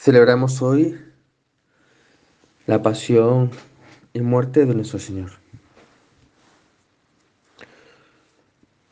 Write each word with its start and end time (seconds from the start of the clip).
Celebramos 0.00 0.62
hoy 0.62 0.96
la 2.68 2.80
pasión 2.80 3.50
y 4.12 4.20
muerte 4.20 4.64
de 4.64 4.72
nuestro 4.72 5.00
Señor. 5.00 5.32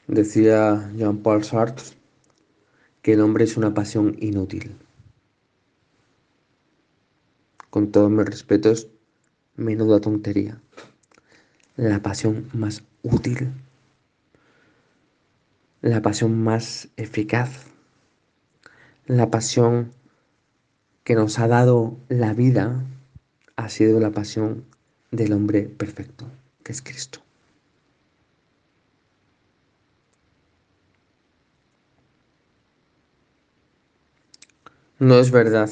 Decía 0.09 0.91
Jean-Paul 0.97 1.45
Sartre 1.45 1.85
que 3.03 3.13
el 3.13 3.21
hombre 3.21 3.45
es 3.45 3.57
una 3.57 3.73
pasión 3.73 4.17
inútil. 4.19 4.75
Con 7.71 7.93
todos 7.93 8.11
mis 8.11 8.27
respetos, 8.27 8.89
menuda 9.55 10.01
tontería. 10.01 10.61
La 11.77 12.03
pasión 12.03 12.51
más 12.53 12.83
útil, 13.05 13.53
la 15.83 16.03
pasión 16.03 16.43
más 16.43 16.89
eficaz, 16.97 17.65
la 19.07 19.31
pasión 19.31 19.93
que 21.07 21.15
nos 21.15 21.39
ha 21.39 21.47
dado 21.47 21.97
la 22.09 22.35
vida 22.35 22.85
ha 23.55 23.69
sido 23.69 24.01
la 24.01 24.11
pasión 24.11 24.65
del 25.13 25.33
hombre 25.35 25.63
perfecto, 25.63 26.27
que 26.65 26.73
es 26.73 26.83
Cristo. 26.83 27.21
No 34.99 35.21
es 35.21 35.31
verdad 35.31 35.71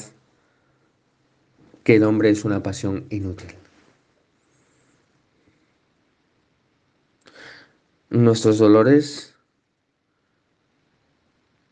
que 1.83 1.97
el 1.97 2.05
hombre 2.05 2.31
es 2.31 2.45
una 2.45 2.63
pasión 2.63 3.05
inútil. 3.11 3.57
Nuestros 8.09 8.59
dolores, 8.59 9.35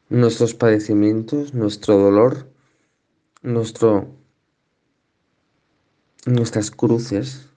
nuestros 0.08 0.52
padecimientos, 0.54 1.54
nuestro 1.54 1.96
dolor 1.98 2.51
nuestro, 3.42 4.08
nuestras 6.26 6.70
cruces 6.70 7.48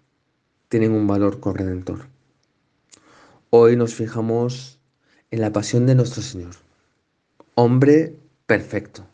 tienen 0.68 0.92
un 0.92 1.08
valor 1.08 1.40
corredentor. 1.40 2.08
Hoy 3.52 3.76
nos 3.78 3.94
fijamos 3.94 4.80
en 5.32 5.42
la 5.42 5.52
pasión 5.52 5.86
de 5.86 5.96
nuestro 5.96 6.22
Señor, 6.22 6.56
hombre 7.54 8.18
perfecto. 8.48 9.06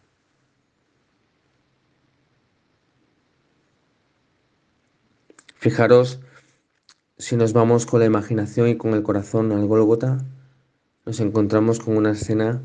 Fijaros, 5.56 6.19
si 7.17 7.35
nos 7.35 7.53
vamos 7.53 7.85
con 7.85 8.00
la 8.00 8.08
imaginación 8.08 8.67
y 8.69 8.78
con 8.78 8.95
el 8.95 9.03
corazón 9.03 9.52
al 9.52 9.67
Gólgota, 9.67 10.25
nos 11.06 11.19
encontramos 11.19 11.80
con 11.80 11.97
una 11.97 12.11
escena 12.11 12.63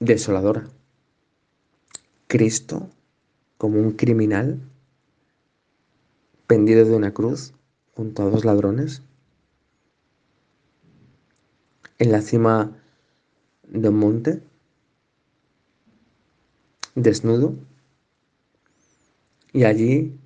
desoladora. 0.00 0.66
Cristo 2.30 2.88
como 3.58 3.80
un 3.80 3.90
criminal 3.90 4.60
pendido 6.46 6.84
de 6.84 6.94
una 6.94 7.12
cruz 7.12 7.54
junto 7.96 8.22
a 8.22 8.26
dos 8.26 8.44
ladrones 8.44 9.02
en 11.98 12.12
la 12.12 12.22
cima 12.22 12.70
de 13.66 13.88
un 13.88 13.96
monte, 13.96 14.42
desnudo, 16.94 17.56
y 19.52 19.64
allí 19.64 20.16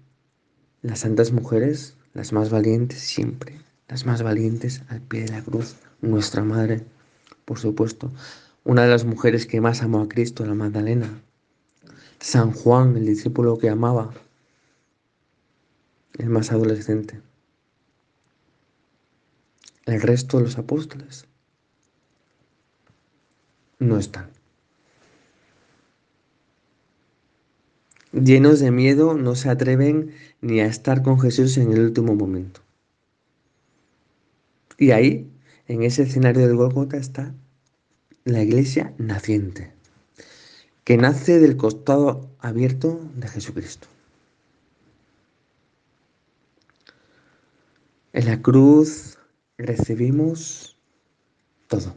las 0.82 1.00
santas 1.00 1.32
mujeres, 1.32 1.96
las 2.12 2.34
más 2.34 2.50
valientes 2.50 2.98
siempre, 2.98 3.58
las 3.88 4.04
más 4.04 4.22
valientes 4.22 4.82
al 4.88 5.00
pie 5.00 5.22
de 5.22 5.30
la 5.30 5.42
cruz, 5.42 5.76
nuestra 6.02 6.44
madre, 6.44 6.84
por 7.46 7.58
supuesto, 7.58 8.12
una 8.62 8.82
de 8.82 8.90
las 8.90 9.06
mujeres 9.06 9.46
que 9.46 9.62
más 9.62 9.80
amó 9.80 10.02
a 10.02 10.08
Cristo, 10.08 10.44
la 10.44 10.54
Magdalena, 10.54 11.08
San 12.24 12.52
Juan, 12.52 12.96
el 12.96 13.04
discípulo 13.04 13.58
que 13.58 13.68
amaba, 13.68 14.14
el 16.16 16.30
más 16.30 16.52
adolescente. 16.52 17.20
El 19.84 20.00
resto 20.00 20.38
de 20.38 20.44
los 20.44 20.56
apóstoles 20.56 21.26
no 23.78 23.98
están. 23.98 24.30
Llenos 28.12 28.58
de 28.58 28.70
miedo, 28.70 29.12
no 29.12 29.34
se 29.34 29.50
atreven 29.50 30.14
ni 30.40 30.60
a 30.60 30.66
estar 30.66 31.02
con 31.02 31.20
Jesús 31.20 31.58
en 31.58 31.74
el 31.74 31.80
último 31.80 32.14
momento. 32.14 32.62
Y 34.78 34.92
ahí, 34.92 35.30
en 35.68 35.82
ese 35.82 36.04
escenario 36.04 36.46
del 36.46 36.56
Golgota, 36.56 36.96
está 36.96 37.34
la 38.24 38.42
iglesia 38.42 38.94
naciente 38.96 39.73
que 40.84 40.98
nace 40.98 41.40
del 41.40 41.56
costado 41.56 42.28
abierto 42.38 43.00
de 43.16 43.28
Jesucristo. 43.28 43.88
En 48.12 48.26
la 48.26 48.40
cruz 48.42 49.18
recibimos 49.58 50.76
todo. 51.68 51.94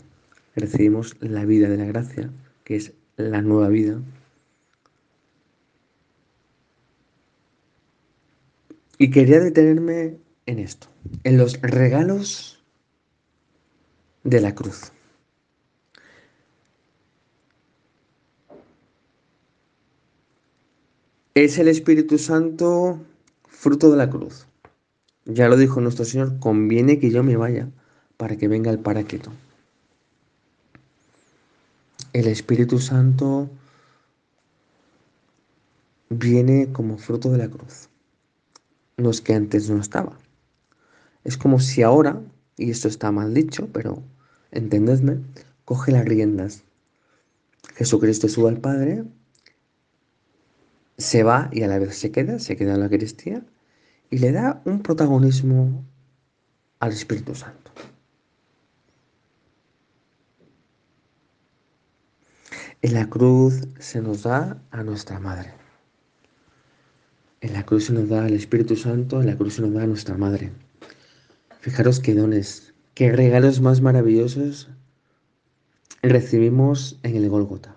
Recibimos 0.56 1.16
la 1.20 1.46
vida 1.46 1.70
de 1.70 1.78
la 1.78 1.86
gracia, 1.86 2.32
que 2.64 2.78
es 2.78 2.94
la 3.18 3.42
nueva 3.42 3.68
vida. 3.68 4.02
Y 8.98 9.12
quería 9.12 9.40
detenerme 9.40 10.18
en 10.48 10.60
esto, 10.60 10.88
en 11.24 11.38
los 11.38 11.62
regalos 11.62 12.64
de 14.24 14.42
la 14.42 14.56
cruz. 14.56 14.92
Es 21.38 21.60
el 21.60 21.68
Espíritu 21.68 22.18
Santo 22.18 23.00
fruto 23.48 23.92
de 23.92 23.98
la 23.98 24.10
cruz. 24.10 24.48
Ya 25.26 25.48
lo 25.48 25.56
dijo 25.56 25.80
nuestro 25.80 26.04
Señor, 26.04 26.40
conviene 26.40 26.98
que 26.98 27.12
yo 27.12 27.22
me 27.22 27.38
vaya 27.38 27.70
para 28.18 28.38
que 28.38 28.48
venga 28.48 28.72
el 28.72 28.80
paraqueto. 28.80 29.32
El 32.12 32.26
Espíritu 32.26 32.80
Santo 32.80 33.52
viene 36.10 36.72
como 36.74 36.98
fruto 36.98 37.30
de 37.30 37.38
la 37.38 37.50
cruz. 37.50 37.88
No 38.98 39.12
es 39.12 39.22
que 39.22 39.36
antes 39.36 39.70
no 39.70 39.80
estaba. 39.80 40.18
Es 41.24 41.38
como 41.38 41.60
si 41.60 41.84
ahora, 41.84 42.20
y 42.58 42.72
esto 42.72 42.88
está 42.88 43.12
mal 43.12 43.36
dicho, 43.36 43.70
pero 43.72 44.02
entendedme, 44.50 45.20
coge 45.66 45.92
las 45.92 46.06
riendas. 46.06 46.64
Jesucristo 47.76 48.28
sube 48.28 48.50
al 48.50 48.58
Padre 48.60 49.06
se 50.98 51.24
va 51.24 51.50
y 51.52 51.64
a 51.64 51.68
la 51.68 51.80
vez 51.80 51.98
se 51.98 52.12
queda, 52.12 52.40
se 52.40 52.58
queda 52.58 52.74
en 52.74 52.80
la 52.80 52.86
Eucaristía 52.86 53.44
y 54.10 54.18
le 54.20 54.32
da 54.32 54.62
un 54.66 54.82
protagonismo 54.82 55.86
al 56.80 56.92
Espíritu 56.92 57.36
Santo. 57.36 57.72
En 62.82 62.94
la 62.94 63.10
cruz 63.10 63.68
se 63.80 64.02
nos 64.02 64.24
da 64.24 64.62
a 64.72 64.84
nuestra 64.84 65.20
Madre. 65.20 65.54
En 67.42 67.54
la 67.54 67.66
cruz 67.66 67.86
se 67.86 67.94
nos 67.94 68.10
da 68.10 68.26
al 68.26 68.34
Espíritu 68.34 68.76
Santo, 68.76 69.20
en 69.20 69.28
la 69.28 69.38
cruz 69.38 69.56
se 69.56 69.62
nos 69.62 69.74
da 69.74 69.84
a 69.84 69.88
nuestra 69.88 70.18
Madre. 70.18 70.52
Fijaros 71.60 72.00
qué 72.00 72.14
dones, 72.14 72.74
qué 72.94 73.12
regalos 73.12 73.62
más 73.62 73.82
maravillosos 73.82 74.70
recibimos 76.02 77.00
en 77.04 77.16
el 77.16 77.30
Golgota. 77.30 77.77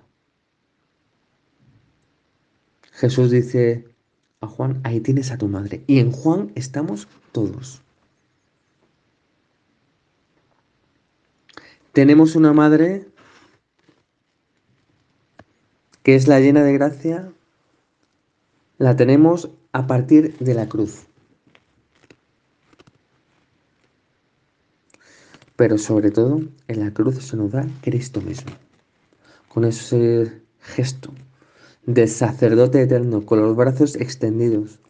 Jesús 3.00 3.30
dice 3.30 3.86
a 4.42 4.46
Juan, 4.46 4.82
ahí 4.84 5.00
tienes 5.00 5.30
a 5.30 5.38
tu 5.38 5.48
madre. 5.48 5.82
Y 5.86 6.00
en 6.00 6.12
Juan 6.12 6.52
estamos 6.54 7.08
todos. 7.32 7.80
Tenemos 11.92 12.36
una 12.36 12.52
madre 12.52 13.08
que 16.02 16.14
es 16.14 16.28
la 16.28 16.40
llena 16.40 16.62
de 16.62 16.74
gracia. 16.74 17.32
La 18.76 18.94
tenemos 18.96 19.48
a 19.72 19.86
partir 19.86 20.36
de 20.36 20.52
la 20.52 20.68
cruz. 20.68 21.06
Pero 25.56 25.78
sobre 25.78 26.10
todo 26.10 26.42
en 26.68 26.80
la 26.80 26.92
cruz 26.92 27.16
se 27.24 27.38
nos 27.38 27.50
da 27.50 27.66
Cristo 27.80 28.20
mismo. 28.20 28.52
Con 29.48 29.64
ese 29.64 30.42
gesto 30.60 31.10
de 31.86 32.06
sacerdote 32.06 32.82
eterno 32.82 33.24
con 33.24 33.40
los 33.40 33.56
brazos 33.56 33.96
extendidos. 33.96 34.80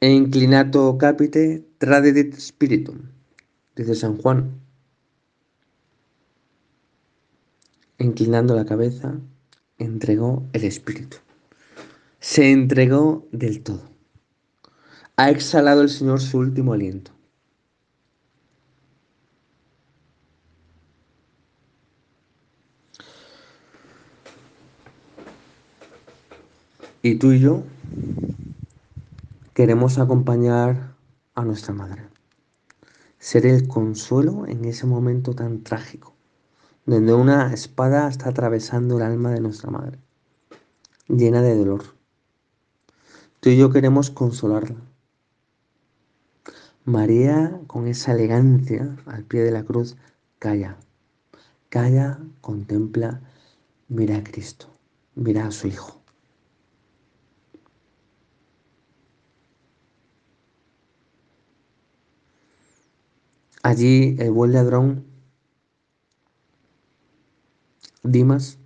E 0.00 0.10
inclinato 0.10 0.96
capite 0.96 1.66
tradidit 1.78 2.34
spiritum, 2.38 3.10
dice 3.74 3.96
San 3.96 4.16
Juan. 4.16 4.60
Inclinando 7.98 8.54
la 8.54 8.64
cabeza, 8.64 9.18
entregó 9.76 10.46
el 10.52 10.62
espíritu. 10.62 11.16
Se 12.20 12.52
entregó 12.52 13.26
del 13.32 13.60
todo. 13.64 13.90
Ha 15.16 15.30
exhalado 15.30 15.82
el 15.82 15.88
Señor 15.88 16.20
su 16.20 16.38
último 16.38 16.74
aliento. 16.74 17.17
Y 27.08 27.14
tú 27.14 27.32
y 27.32 27.40
yo 27.40 27.62
queremos 29.54 29.98
acompañar 29.98 30.94
a 31.34 31.42
nuestra 31.42 31.72
madre, 31.72 32.02
ser 33.18 33.46
el 33.46 33.66
consuelo 33.66 34.46
en 34.46 34.66
ese 34.66 34.86
momento 34.86 35.32
tan 35.32 35.62
trágico, 35.62 36.14
donde 36.84 37.14
una 37.14 37.50
espada 37.54 38.10
está 38.10 38.28
atravesando 38.28 38.98
el 38.98 39.04
alma 39.04 39.30
de 39.30 39.40
nuestra 39.40 39.70
madre, 39.70 39.98
llena 41.08 41.40
de 41.40 41.56
dolor. 41.56 41.82
Tú 43.40 43.48
y 43.48 43.56
yo 43.56 43.70
queremos 43.70 44.10
consolarla. 44.10 44.76
María, 46.84 47.58
con 47.68 47.86
esa 47.86 48.12
elegancia 48.12 48.98
al 49.06 49.24
pie 49.24 49.44
de 49.44 49.52
la 49.52 49.64
cruz, 49.64 49.96
calla, 50.38 50.76
calla, 51.70 52.18
contempla, 52.42 53.22
mira 53.88 54.18
a 54.18 54.22
Cristo, 54.22 54.66
mira 55.14 55.46
a 55.46 55.50
su 55.52 55.68
Hijo. 55.68 55.97
Allí 63.68 64.16
el 64.18 64.30
buen 64.30 64.54
ladrón, 64.54 65.04
Dimas, 68.02 68.56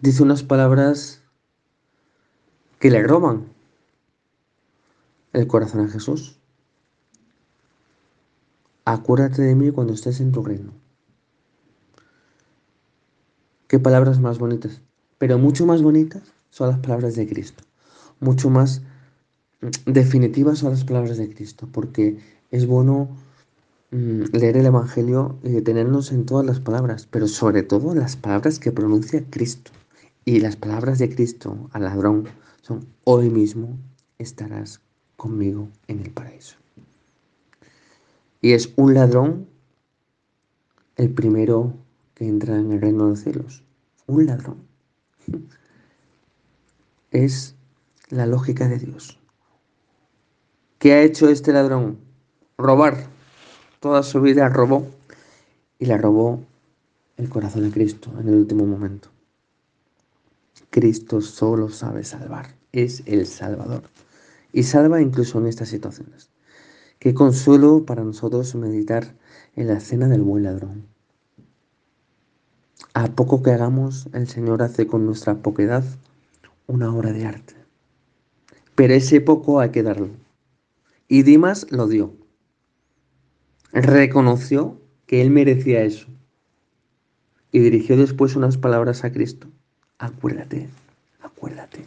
dice 0.00 0.24
unas 0.24 0.42
palabras 0.42 1.22
que 2.80 2.90
le 2.90 3.04
roban 3.04 3.52
el 5.32 5.46
corazón 5.46 5.86
a 5.86 5.88
Jesús. 5.88 6.40
Acuérdate 8.84 9.42
de 9.42 9.54
mí 9.54 9.70
cuando 9.70 9.92
estés 9.92 10.18
en 10.18 10.32
tu 10.32 10.42
reino. 10.42 10.72
Qué 13.68 13.78
palabras 13.78 14.18
más 14.18 14.40
bonitas. 14.40 14.82
Pero 15.18 15.38
mucho 15.38 15.66
más 15.66 15.82
bonitas 15.82 16.24
son 16.50 16.70
las 16.70 16.80
palabras 16.80 17.14
de 17.14 17.28
Cristo. 17.28 17.62
Mucho 18.18 18.50
más 18.50 18.82
definitivas 19.86 20.58
son 20.58 20.72
las 20.72 20.84
palabras 20.84 21.18
de 21.18 21.32
Cristo, 21.32 21.68
porque 21.70 22.18
es 22.50 22.66
bueno 22.66 23.08
mm, 23.90 24.24
leer 24.32 24.56
el 24.56 24.66
Evangelio 24.66 25.38
y 25.42 25.50
detenernos 25.50 26.12
en 26.12 26.26
todas 26.26 26.44
las 26.44 26.60
palabras, 26.60 27.06
pero 27.10 27.28
sobre 27.28 27.62
todo 27.62 27.94
las 27.94 28.16
palabras 28.16 28.58
que 28.58 28.72
pronuncia 28.72 29.24
Cristo. 29.30 29.70
Y 30.24 30.40
las 30.40 30.56
palabras 30.56 30.98
de 30.98 31.12
Cristo 31.12 31.68
al 31.72 31.84
ladrón 31.84 32.28
son, 32.62 32.86
hoy 33.04 33.28
mismo 33.30 33.76
estarás 34.18 34.80
conmigo 35.16 35.68
en 35.88 36.00
el 36.00 36.10
paraíso. 36.10 36.56
Y 38.40 38.52
es 38.52 38.72
un 38.76 38.94
ladrón 38.94 39.46
el 40.96 41.10
primero 41.10 41.74
que 42.14 42.26
entra 42.26 42.56
en 42.56 42.72
el 42.72 42.80
reino 42.80 43.04
de 43.04 43.10
los 43.10 43.20
cielos. 43.20 43.64
Un 44.06 44.26
ladrón. 44.26 44.58
Es 47.10 47.56
la 48.08 48.24
lógica 48.24 48.68
de 48.68 48.78
Dios. 48.78 49.21
¿Qué 50.82 50.94
ha 50.94 51.02
hecho 51.02 51.28
este 51.28 51.52
ladrón? 51.52 51.96
Robar. 52.58 53.06
Toda 53.78 54.02
su 54.02 54.20
vida 54.20 54.48
robó 54.48 54.84
y 55.78 55.86
le 55.86 55.96
robó 55.96 56.42
el 57.16 57.28
corazón 57.28 57.62
de 57.62 57.70
Cristo 57.70 58.10
en 58.18 58.26
el 58.26 58.34
último 58.34 58.66
momento. 58.66 59.08
Cristo 60.70 61.20
solo 61.20 61.68
sabe 61.68 62.02
salvar, 62.02 62.56
es 62.72 63.04
el 63.06 63.28
Salvador 63.28 63.84
y 64.52 64.64
salva 64.64 65.00
incluso 65.00 65.38
en 65.38 65.46
estas 65.46 65.68
situaciones. 65.68 66.30
Qué 66.98 67.14
consuelo 67.14 67.86
para 67.86 68.02
nosotros 68.02 68.52
meditar 68.56 69.14
en 69.54 69.68
la 69.68 69.74
escena 69.74 70.08
del 70.08 70.22
buen 70.22 70.42
ladrón. 70.42 70.88
A 72.92 73.06
poco 73.06 73.40
que 73.44 73.52
hagamos, 73.52 74.08
el 74.14 74.26
Señor 74.26 74.64
hace 74.64 74.88
con 74.88 75.06
nuestra 75.06 75.36
poquedad 75.36 75.84
una 76.66 76.92
obra 76.92 77.12
de 77.12 77.24
arte. 77.24 77.54
Pero 78.74 78.94
ese 78.94 79.20
poco 79.20 79.60
hay 79.60 79.70
que 79.70 79.84
darlo. 79.84 80.21
Y 81.08 81.22
Dimas 81.22 81.66
lo 81.70 81.88
dio. 81.88 82.14
Reconoció 83.72 84.80
que 85.06 85.22
él 85.22 85.30
merecía 85.30 85.82
eso. 85.82 86.06
Y 87.50 87.58
dirigió 87.58 87.96
después 87.96 88.36
unas 88.36 88.56
palabras 88.56 89.04
a 89.04 89.12
Cristo. 89.12 89.48
Acuérdate, 89.98 90.68
acuérdate. 91.20 91.84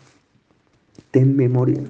Ten 1.11 1.35
memoria. 1.35 1.83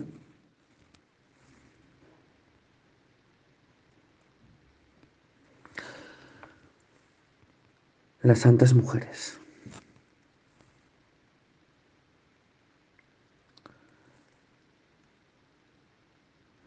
Las 8.21 8.39
santas 8.39 8.73
mujeres. 8.73 9.39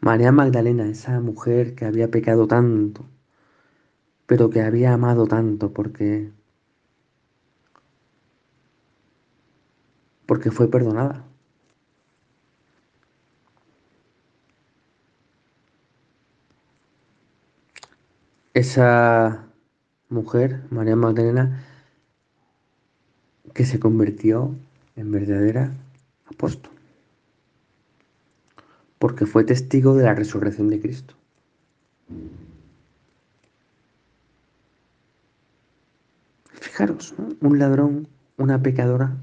María 0.09 0.31
Magdalena, 0.31 0.87
esa 0.89 1.19
mujer 1.19 1.75
que 1.75 1.85
había 1.85 2.09
pecado 2.09 2.47
tanto, 2.47 3.05
pero 4.25 4.49
que 4.49 4.61
había 4.61 4.91
amado 4.93 5.27
tanto 5.27 5.71
porque 5.71 6.31
porque 10.25 10.49
fue 10.49 10.67
perdonada. 10.67 11.23
Esa 18.55 19.47
mujer, 20.09 20.63
María 20.71 20.95
Magdalena, 20.95 21.63
que 23.53 23.63
se 23.65 23.79
convirtió 23.79 24.55
en 24.95 25.11
verdadera 25.11 25.71
apóstol 26.25 26.78
porque 28.99 29.25
fue 29.25 29.45
testigo 29.45 29.95
de 29.95 30.03
la 30.03 30.13
resurrección 30.13 30.69
de 30.69 30.81
Cristo. 30.81 31.15
Fijaros, 36.45 37.15
un 37.39 37.59
ladrón, 37.59 38.09
una 38.37 38.61
pecadora, 38.61 39.15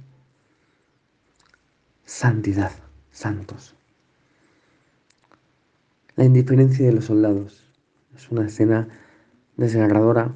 santidad, 2.05 2.73
santos. 3.11 3.75
La 6.17 6.25
indiferencia 6.25 6.87
de 6.87 6.93
los 6.93 7.05
soldados 7.05 7.71
es 8.15 8.31
una 8.31 8.47
escena 8.47 8.89
desgarradora. 9.59 10.35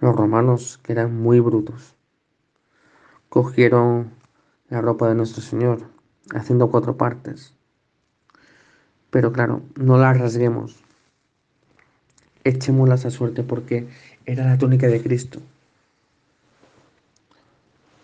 Los 0.00 0.16
romanos, 0.16 0.80
que 0.82 0.92
eran 0.92 1.14
muy 1.14 1.40
brutos, 1.40 1.94
cogieron 3.28 4.10
la 4.70 4.80
ropa 4.80 5.08
de 5.08 5.14
nuestro 5.14 5.42
Señor 5.42 5.91
haciendo 6.30 6.70
cuatro 6.70 6.96
partes. 6.96 7.52
Pero 9.10 9.32
claro, 9.32 9.62
no 9.76 9.98
las 9.98 10.18
rasguemos. 10.18 10.76
Echémoslas 12.44 13.04
a 13.04 13.10
suerte 13.10 13.42
porque 13.42 13.88
era 14.24 14.44
la 14.44 14.58
túnica 14.58 14.86
de 14.86 15.02
Cristo. 15.02 15.40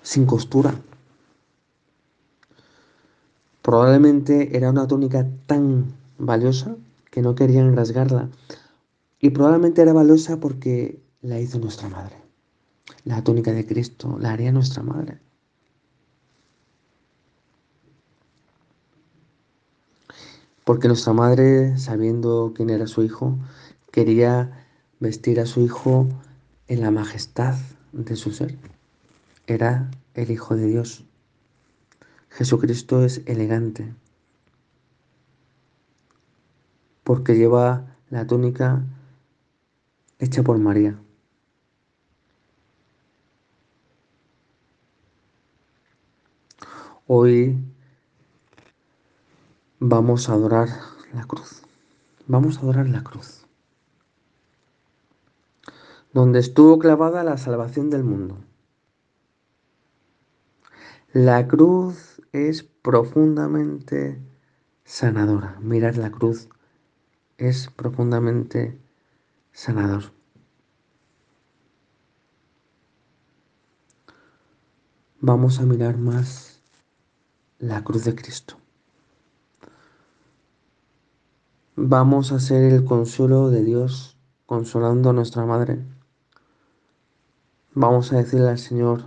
Sin 0.03 0.27
costura. 0.27 0.75
Probablemente 3.63 4.57
era 4.57 4.71
una 4.71 4.87
túnica 4.87 5.27
tan 5.47 5.93
valiosa 6.19 6.77
que 7.11 7.23
no 7.23 7.35
querían 7.35 7.75
rasgarla. 7.77 8.29
Y 9.21 9.31
probablemente 9.31 9.83
era 9.83 9.93
valiosa 9.93 10.39
porque 10.39 11.01
la 11.23 11.41
hizo 11.41 11.59
nuestra 11.59 11.89
madre. 11.89 12.17
La 13.05 13.23
túnica 13.23 13.53
de 13.53 13.67
Cristo 13.67 14.17
la 14.21 14.33
haría 14.33 14.53
nuestra 14.53 14.83
madre. 14.83 15.19
Porque 20.69 20.87
nuestra 20.87 21.15
madre, 21.15 21.79
sabiendo 21.79 22.53
quién 22.55 22.69
era 22.69 22.87
su 22.87 23.03
hijo, 23.03 23.39
quería 23.91 24.67
vestir 25.01 25.41
a 25.41 25.47
su 25.47 25.63
hijo 25.63 26.07
en 26.67 26.83
la 26.83 26.91
majestad 26.91 27.55
de 27.93 28.17
su 28.17 28.33
ser. 28.33 28.59
Era 29.47 29.91
el 30.13 30.31
Hijo 30.31 30.57
de 30.57 30.67
Dios. 30.67 31.07
Jesucristo 32.29 33.03
es 33.03 33.23
elegante 33.25 33.95
porque 37.03 37.35
lleva 37.35 37.97
la 38.11 38.27
túnica 38.27 38.85
hecha 40.19 40.43
por 40.43 40.59
María. 40.59 41.01
Hoy 47.07 47.59
Vamos 49.81 50.29
a 50.29 50.33
adorar 50.33 50.69
la 51.13 51.25
cruz. 51.25 51.63
Vamos 52.27 52.59
a 52.59 52.61
adorar 52.61 52.89
la 52.89 53.03
cruz. 53.03 53.47
Donde 56.13 56.41
estuvo 56.41 56.79
clavada 56.79 57.25
la 57.25 57.39
salvación 57.39 57.91
del 57.91 58.05
mundo. 58.05 58.39
La 61.13 61.47
cruz 61.49 62.21
es 62.33 62.63
profundamente 62.63 64.21
sanadora. 64.85 65.57
Mirar 65.61 65.97
la 65.97 66.11
cruz 66.11 66.49
es 67.37 67.69
profundamente 67.69 68.79
sanador. 69.53 70.19
vamos 75.21 75.59
a 75.59 75.63
mirar 75.63 75.97
más 75.97 76.61
la 77.59 77.83
cruz 77.83 78.05
de 78.05 78.15
Cristo. 78.15 78.57
Vamos 81.81 82.33
a 82.33 82.41
ser 82.41 82.73
el 82.73 82.85
consuelo 82.85 83.51
de 83.51 83.63
Dios 83.63 84.19
consolando 84.47 85.11
a 85.11 85.13
nuestra 85.13 85.47
madre. 85.47 85.79
Vamos 87.73 88.13
a 88.13 88.17
decirle 88.17 88.49
al 88.49 88.59
Señor 88.59 89.05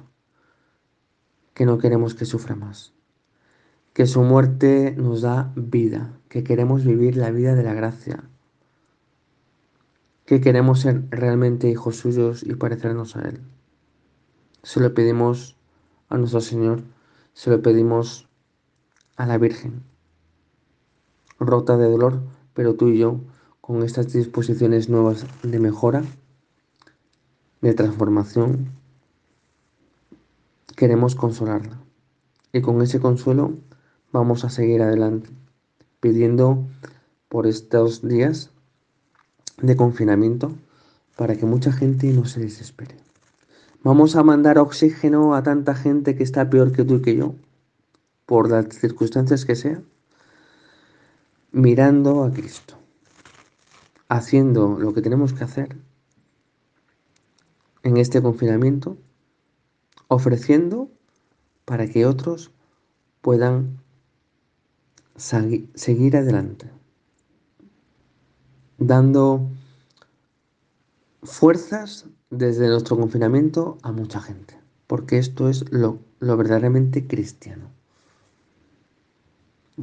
que 1.54 1.66
no 1.66 1.80
queremos 1.80 2.16
que 2.16 2.24
sufra 2.24 2.56
más, 2.56 2.94
que 3.92 4.06
su 4.06 4.22
muerte 4.22 4.96
nos 4.98 5.22
da 5.22 5.52
vida, 5.58 6.18
que 6.30 6.46
queremos 6.46 6.86
vivir 6.86 7.18
la 7.18 7.32
vida 7.32 7.56
de 7.56 7.64
la 7.64 7.74
gracia, 7.74 8.24
que 10.26 10.40
queremos 10.40 10.80
ser 10.80 11.04
realmente 11.10 11.68
hijos 11.70 11.98
suyos 11.98 12.42
y 12.42 12.56
parecernos 12.56 13.18
a 13.18 13.24
Él. 13.24 13.42
Se 14.64 14.80
lo 14.80 14.94
pedimos 14.94 15.58
a 16.08 16.18
nuestro 16.18 16.40
Señor, 16.40 16.84
se 17.34 17.50
lo 17.50 17.62
pedimos 17.62 18.30
a 19.18 19.26
la 19.26 19.38
Virgen, 19.38 19.84
rota 21.38 21.76
de 21.76 21.90
dolor, 21.90 22.22
pero 22.54 22.76
tú 22.76 22.90
y 22.90 22.98
yo, 22.98 23.20
con 23.62 23.84
estas 23.84 24.12
disposiciones 24.12 24.90
nuevas 24.90 25.26
de 25.44 25.60
mejora, 25.60 26.04
de 27.62 27.74
transformación, 27.74 28.72
queremos 30.76 31.16
consolarla. 31.16 31.80
Y 32.54 32.62
con 32.62 32.82
ese 32.82 33.00
consuelo 33.00 33.54
vamos 34.12 34.44
a 34.44 34.50
seguir 34.50 34.82
adelante, 34.82 35.30
pidiendo 36.00 36.68
por 37.30 37.48
estos 37.48 38.06
días 38.06 38.50
de 39.62 39.76
confinamiento 39.76 40.52
para 41.16 41.36
que 41.36 41.46
mucha 41.46 41.72
gente 41.72 42.12
no 42.12 42.26
se 42.26 42.40
desespere. 42.42 42.96
Vamos 43.84 44.16
a 44.16 44.24
mandar 44.24 44.58
oxígeno 44.58 45.36
a 45.36 45.44
tanta 45.44 45.76
gente 45.76 46.16
que 46.16 46.24
está 46.24 46.50
peor 46.50 46.72
que 46.72 46.84
tú 46.84 46.96
y 46.96 47.02
que 47.02 47.16
yo, 47.16 47.36
por 48.26 48.50
las 48.50 48.68
circunstancias 48.70 49.46
que 49.46 49.56
sea, 49.56 49.82
mirando 51.52 52.24
a 52.24 52.32
Cristo, 52.32 52.78
haciendo 54.10 54.78
lo 54.80 54.94
que 54.94 55.02
tenemos 55.02 55.34
que 55.34 55.44
hacer 55.44 55.78
en 57.84 57.98
este 57.98 58.22
confinamiento, 58.22 58.98
ofreciendo 60.08 60.90
para 61.66 61.88
que 61.88 62.06
otros 62.06 62.52
puedan 63.22 63.80
seguir 65.16 66.18
adelante, 66.18 66.70
dando 68.78 69.48
fuerzas 71.24 72.08
desde 72.32 72.68
nuestro 72.68 72.98
confinamiento 72.98 73.78
a 73.84 73.92
mucha 73.92 74.20
gente, 74.20 74.60
porque 74.88 75.18
esto 75.18 75.50
es 75.50 75.72
lo, 75.72 76.00
verdaderamente 76.20 77.06
cristiano, 77.08 77.70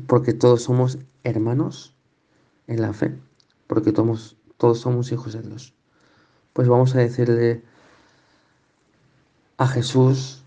porque 0.06 0.32
todos 0.32 0.62
somos 0.62 0.98
hermanos 1.28 1.94
en 2.66 2.82
la 2.82 2.92
fe, 2.92 3.18
porque 3.66 3.92
todos, 3.92 4.37
somos 4.80 5.12
hijos 5.12 5.32
de 5.32 5.42
Dios. 5.42 5.75
Pues 6.52 6.68
vamos 6.68 6.94
a 6.94 6.99
decirle 6.99 7.62
a 9.56 9.66
Jesús 9.66 10.44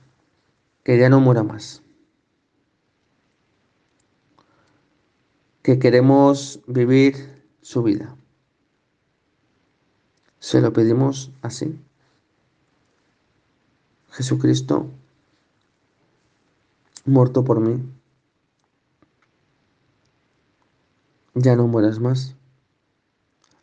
que 0.84 0.98
ya 0.98 1.10
no 1.10 1.20
muera 1.20 1.44
más. 1.44 1.84
Que 5.62 5.80
queremos 5.80 6.60
vivir 6.68 7.44
su 7.62 7.84
vida. 7.84 8.16
Se 10.40 10.60
lo 10.60 10.74
pedimos 10.74 11.32
así. 11.42 11.80
Jesucristo, 14.10 14.90
muerto 17.06 17.44
por 17.44 17.60
mí, 17.60 17.82
ya 21.34 21.56
no 21.56 21.68
mueras 21.68 22.00
más. 22.00 22.36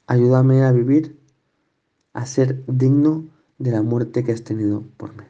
Ayúdame 0.07 0.63
a 0.63 0.73
vivir, 0.73 1.19
a 2.13 2.27
ser 2.27 2.65
digno 2.67 3.27
de 3.59 3.73
la 3.73 3.83
muerte 3.83 4.25
que 4.25 4.33
has 4.33 4.45
tenido 4.45 4.85
por 4.97 5.15
mí. 5.15 5.25